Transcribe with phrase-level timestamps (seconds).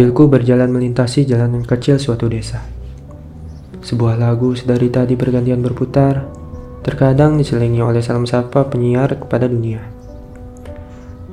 [0.00, 2.64] Mobilku berjalan melintasi jalanan kecil suatu desa.
[3.84, 6.24] Sebuah lagu sedari tadi bergantian berputar,
[6.80, 9.84] terkadang diselingi oleh salam sapa penyiar kepada dunia.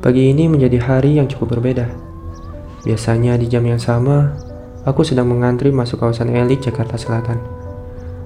[0.04, 1.88] Pagi ini menjadi hari yang cukup berbeda.
[2.84, 4.36] Biasanya di jam yang sama,
[4.84, 7.40] aku sedang mengantri masuk kawasan elit Jakarta Selatan.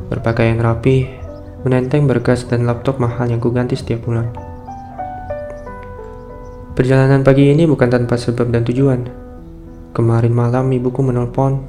[0.09, 1.05] Berpakaian rapi,
[1.61, 4.33] menenteng berkas dan laptop mahal yang kuganti setiap bulan.
[6.73, 9.20] Perjalanan pagi ini bukan tanpa sebab dan tujuan.
[9.91, 11.67] Kemarin malam ibuku menelpon.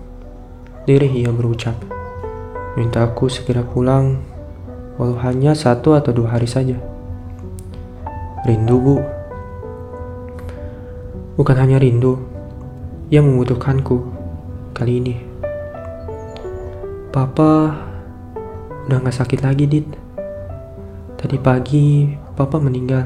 [0.87, 1.75] Diri ia berucap,
[2.79, 4.23] minta aku segera pulang,
[4.95, 6.79] walau hanya satu atau dua hari saja.
[8.47, 8.97] Rindu, Bu.
[11.35, 12.19] Bukan hanya rindu,
[13.11, 14.07] ia membutuhkanku
[14.71, 15.15] kali ini.
[17.11, 17.75] Papa
[18.87, 19.87] udah gak sakit lagi, Dit.
[21.19, 22.07] Tadi pagi,
[22.39, 23.03] Papa meninggal.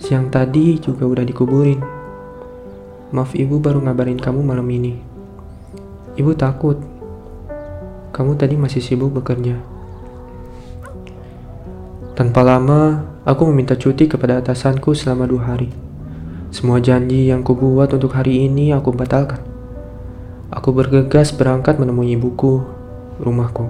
[0.00, 1.99] Siang tadi juga udah dikuburin.
[3.10, 4.94] Maaf ibu baru ngabarin kamu malam ini.
[6.14, 6.78] Ibu takut.
[8.14, 9.58] Kamu tadi masih sibuk bekerja.
[12.14, 15.74] Tanpa lama, aku meminta cuti kepada atasanku selama dua hari.
[16.54, 19.42] Semua janji yang kubuat untuk hari ini aku batalkan.
[20.54, 22.62] Aku bergegas berangkat menemui ibuku,
[23.18, 23.66] rumahku.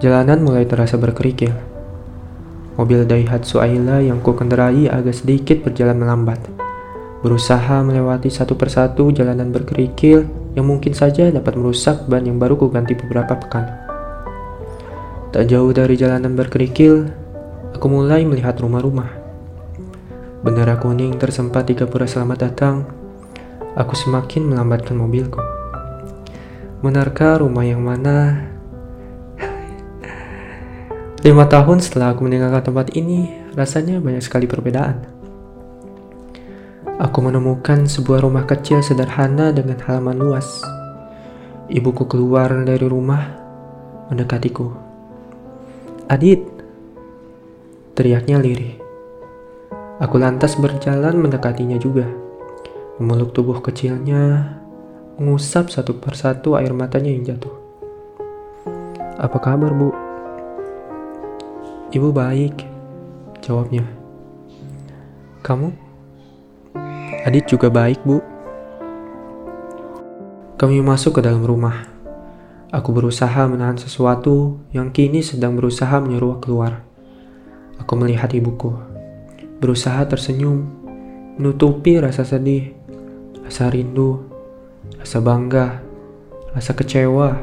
[0.00, 1.52] Jalanan mulai terasa berkerikil.
[2.80, 6.59] Mobil Daihatsu Ayla yang ku kendarai agak sedikit berjalan melambat.
[7.20, 10.24] Berusaha melewati satu persatu jalanan berkerikil
[10.56, 13.68] yang mungkin saja dapat merusak ban yang baru kuganti beberapa pekan.
[15.28, 17.12] Tak jauh dari jalanan berkerikil,
[17.76, 19.12] aku mulai melihat rumah-rumah.
[20.40, 22.88] Bendera kuning tersempat di gapura selamat datang.
[23.76, 25.44] Aku semakin melambatkan mobilku.
[26.80, 28.48] Benarkah rumah yang mana?
[31.28, 35.09] Lima tahun setelah aku meninggalkan tempat ini, rasanya banyak sekali perbedaan.
[37.00, 40.60] Aku menemukan sebuah rumah kecil sederhana dengan halaman luas.
[41.72, 43.24] Ibuku keluar dari rumah,
[44.12, 44.68] mendekatiku.
[46.12, 46.44] Adit,
[47.96, 48.76] teriaknya lirih.
[49.96, 52.04] Aku lantas berjalan mendekatinya juga,
[53.00, 54.60] memeluk tubuh kecilnya,
[55.16, 57.56] mengusap satu persatu air matanya yang jatuh.
[59.16, 59.88] Apa kabar, Bu?
[61.96, 62.60] Ibu baik,
[63.40, 63.88] jawabnya.
[65.40, 65.89] Kamu?
[67.20, 68.24] Adit juga baik, Bu.
[70.56, 71.84] Kami masuk ke dalam rumah.
[72.72, 76.80] Aku berusaha menahan sesuatu yang kini sedang berusaha menyeruak keluar.
[77.76, 78.72] Aku melihat ibuku,
[79.60, 80.64] berusaha tersenyum,
[81.36, 82.72] menutupi rasa sedih,
[83.44, 84.24] rasa rindu,
[84.96, 85.84] rasa bangga,
[86.56, 87.36] rasa kecewa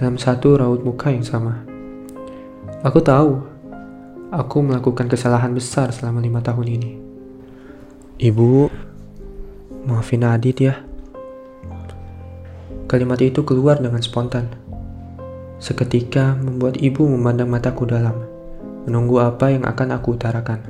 [0.00, 1.60] dalam satu raut muka yang sama.
[2.80, 3.36] Aku tahu,
[4.32, 6.92] aku melakukan kesalahan besar selama lima tahun ini.
[8.14, 8.70] Ibu,
[9.84, 10.80] maafin Adit ya.
[12.88, 14.48] Kalimat itu keluar dengan spontan.
[15.60, 18.24] Seketika membuat ibu memandang mataku dalam,
[18.84, 20.60] menunggu apa yang akan aku utarakan.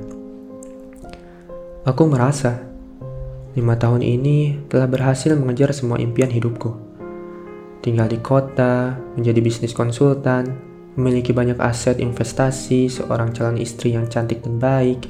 [1.83, 2.63] Aku merasa,
[3.55, 6.71] lima tahun ini telah berhasil mengejar semua impian hidupku.
[7.83, 10.57] Tinggal di kota, menjadi bisnis konsultan,
[10.95, 15.05] memiliki banyak aset investasi, seorang calon istri yang cantik dan baik,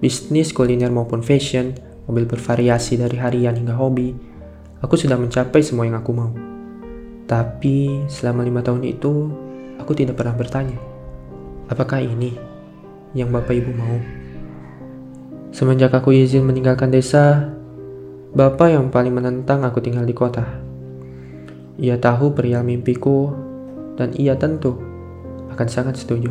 [0.00, 1.76] bisnis kuliner maupun fashion,
[2.06, 4.14] mobil bervariasi dari harian hingga hobi,
[4.84, 6.28] Aku sudah mencapai semua yang aku mau.
[7.24, 9.32] Tapi selama lima tahun itu,
[9.80, 10.76] aku tidak pernah bertanya,
[11.72, 12.36] apakah ini
[13.16, 13.96] yang Bapak Ibu mau?
[15.56, 17.48] Semenjak aku izin meninggalkan desa,
[18.36, 20.44] Bapak yang paling menentang aku tinggal di kota.
[21.80, 23.32] Ia tahu perihal mimpiku,
[23.96, 24.76] dan ia tentu
[25.56, 26.30] akan sangat setuju.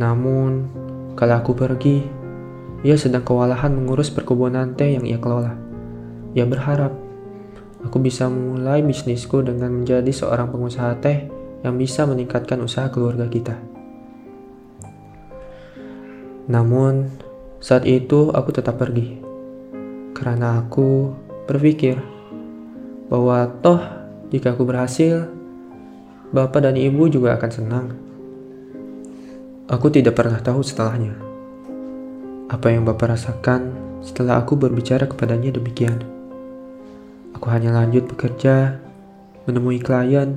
[0.00, 0.72] Namun,
[1.20, 2.00] kalau aku pergi,
[2.80, 5.52] ia sedang kewalahan mengurus perkebunan teh yang ia kelola.
[6.32, 6.96] Ia berharap
[7.84, 11.28] aku bisa mulai bisnisku dengan menjadi seorang pengusaha teh
[11.60, 13.56] yang bisa meningkatkan usaha keluarga kita.
[16.48, 17.12] Namun,
[17.60, 19.20] saat itu aku tetap pergi.
[20.16, 21.12] Karena aku
[21.46, 22.00] berpikir
[23.12, 23.80] bahwa toh
[24.32, 25.28] jika aku berhasil,
[26.32, 27.86] bapak dan ibu juga akan senang.
[29.70, 31.29] Aku tidak pernah tahu setelahnya.
[32.50, 36.02] Apa yang bapak rasakan setelah aku berbicara kepadanya demikian.
[37.38, 38.74] Aku hanya lanjut bekerja,
[39.46, 40.34] menemui klien,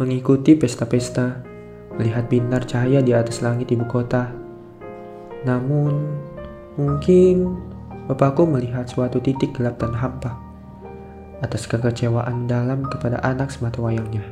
[0.00, 1.44] mengikuti pesta-pesta,
[2.00, 4.32] melihat bintang cahaya di atas langit ibu kota.
[5.44, 6.08] Namun,
[6.80, 7.60] mungkin
[8.08, 10.40] bapakku melihat suatu titik gelap dan hampa
[11.44, 14.24] atas kekecewaan dalam kepada anak semata wayangnya.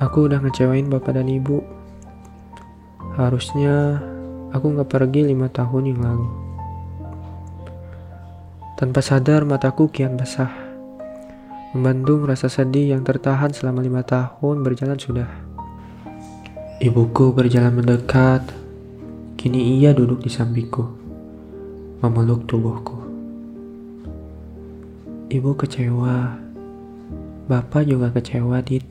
[0.00, 1.60] Aku udah ngecewain bapak dan ibu.
[3.20, 4.00] Harusnya
[4.56, 6.28] aku nggak pergi lima tahun yang lalu.
[8.76, 10.52] Tanpa sadar mataku kian basah.
[11.72, 15.28] Membendung rasa sedih yang tertahan selama lima tahun berjalan sudah.
[16.80, 18.44] Ibuku berjalan mendekat.
[19.36, 20.84] Kini ia duduk di sampingku,
[22.04, 23.00] memeluk tubuhku.
[25.32, 26.36] Ibu kecewa.
[27.48, 28.84] Bapak juga kecewa, Dit.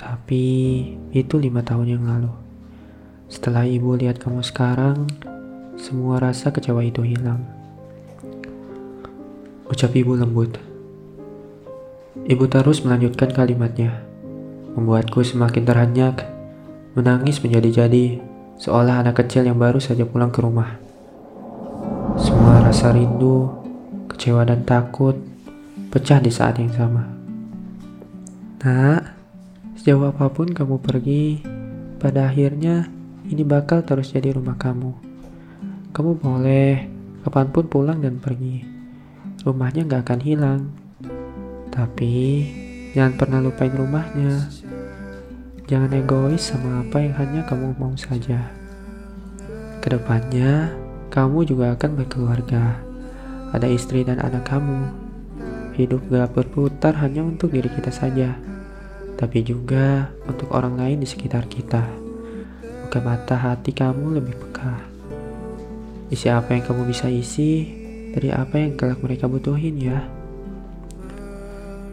[0.00, 0.44] Tapi
[1.12, 2.39] itu lima tahun yang lalu.
[3.30, 5.06] Setelah ibu lihat kamu sekarang,
[5.78, 7.46] semua rasa kecewa itu hilang.
[9.70, 10.58] Ucap ibu lembut.
[12.26, 14.02] Ibu terus melanjutkan kalimatnya,
[14.74, 16.26] membuatku semakin terhanyak,
[16.98, 18.18] menangis menjadi-jadi,
[18.58, 20.82] seolah anak kecil yang baru saja pulang ke rumah.
[22.18, 23.46] Semua rasa rindu,
[24.10, 25.14] kecewa dan takut
[25.94, 27.06] pecah di saat yang sama.
[28.66, 29.02] Nak,
[29.78, 31.46] sejauh apa pun kamu pergi,
[32.02, 32.99] pada akhirnya
[33.30, 34.90] ini bakal terus jadi rumah kamu.
[35.94, 36.90] Kamu boleh
[37.22, 38.66] kapan pun pulang dan pergi.
[39.46, 40.62] Rumahnya gak akan hilang.
[41.70, 42.14] Tapi
[42.90, 44.50] jangan pernah lupain rumahnya.
[45.70, 48.50] Jangan egois sama apa yang hanya kamu mau saja.
[49.78, 50.74] Ke depannya,
[51.14, 52.82] kamu juga akan berkeluarga.
[53.54, 54.90] Ada istri dan anak kamu.
[55.78, 58.34] Hidup gak berputar hanya untuk diri kita saja,
[59.14, 62.09] tapi juga untuk orang lain di sekitar kita
[62.90, 64.82] ke mata hati kamu lebih peka.
[66.10, 67.70] Isi apa yang kamu bisa isi
[68.10, 70.02] dari apa yang kelak mereka butuhin ya.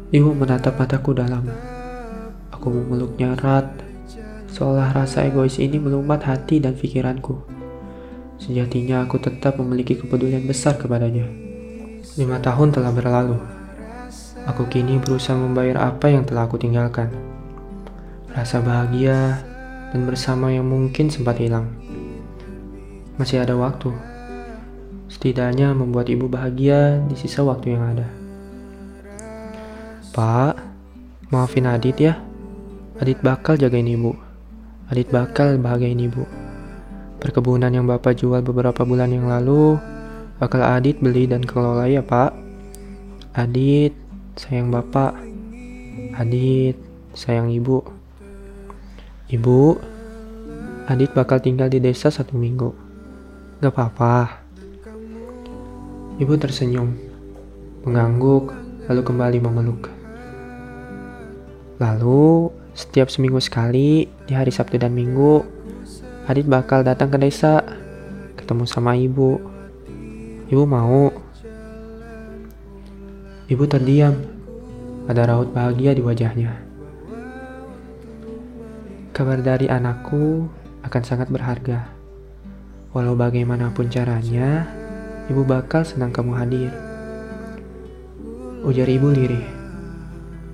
[0.09, 1.45] Ibu menatap mataku dalam.
[2.49, 3.69] Aku memeluknya erat,
[4.49, 7.45] seolah rasa egois ini melumat hati dan pikiranku.
[8.41, 11.29] Sejatinya aku tetap memiliki kepedulian besar kepadanya.
[12.17, 13.37] Lima tahun telah berlalu.
[14.49, 17.13] Aku kini berusaha membayar apa yang telah aku tinggalkan.
[18.33, 19.45] Rasa bahagia
[19.93, 21.71] dan bersama yang mungkin sempat hilang.
[23.15, 23.91] Masih ada waktu.
[25.07, 28.07] Setidaknya membuat ibu bahagia di sisa waktu yang ada.
[30.11, 30.53] Pak,
[31.31, 32.19] maafin Adit ya.
[32.99, 34.13] Adit bakal jagain ibu.
[34.91, 36.27] Adit bakal bahagiain ibu.
[37.17, 39.81] Perkebunan yang Bapak jual beberapa bulan yang lalu
[40.37, 42.33] bakal Adit beli dan kelola ya, Pak.
[43.33, 43.93] Adit,
[44.37, 45.17] sayang Bapak.
[46.17, 46.77] Adit,
[47.13, 47.96] sayang Ibu.
[49.27, 49.75] Ibu,
[50.87, 52.71] Adit bakal tinggal di desa satu minggu.
[53.59, 54.39] Gak apa-apa.
[56.15, 56.95] Ibu tersenyum,
[57.83, 58.55] mengangguk,
[58.87, 59.91] lalu kembali memeluk.
[61.75, 65.43] Lalu, setiap seminggu sekali, di hari Sabtu dan Minggu,
[66.23, 67.67] Adit bakal datang ke desa,
[68.39, 69.43] ketemu sama ibu.
[70.47, 71.11] Ibu mau.
[73.51, 74.15] Ibu terdiam,
[75.11, 76.66] ada raut bahagia di wajahnya.
[79.17, 80.45] Kabar dari anakku
[80.85, 81.89] akan sangat berharga.
[82.93, 84.69] Walau bagaimanapun caranya,
[85.25, 86.69] ibu bakal senang kamu hadir.
[88.61, 89.41] Ujar ibu lirih.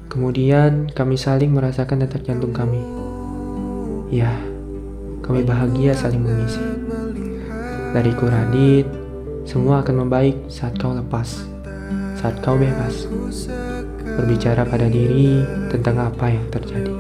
[0.08, 2.80] Kemudian kami saling merasakan detak jantung kami.
[4.16, 4.32] Ya,
[5.28, 6.64] kami bahagia saling mengisi.
[7.92, 8.88] Dariku Radit,
[9.44, 11.52] semua akan membaik saat kau lepas,
[12.16, 13.12] saat kau bebas.
[14.16, 16.93] Berbicara pada diri tentang apa yang terjadi.